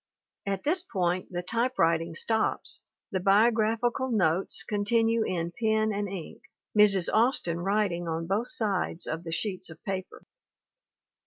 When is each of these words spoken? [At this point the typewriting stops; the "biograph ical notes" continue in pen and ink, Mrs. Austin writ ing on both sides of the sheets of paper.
[At 0.47 0.63
this 0.63 0.81
point 0.81 1.27
the 1.31 1.43
typewriting 1.43 2.15
stops; 2.15 2.81
the 3.11 3.19
"biograph 3.19 3.81
ical 3.81 4.11
notes" 4.11 4.63
continue 4.63 5.23
in 5.23 5.51
pen 5.59 5.93
and 5.93 6.09
ink, 6.09 6.41
Mrs. 6.75 7.07
Austin 7.13 7.59
writ 7.59 7.91
ing 7.91 8.07
on 8.07 8.25
both 8.25 8.47
sides 8.47 9.05
of 9.05 9.23
the 9.23 9.31
sheets 9.31 9.69
of 9.69 9.79
paper. 9.83 10.25